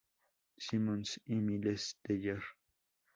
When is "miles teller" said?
1.35-2.41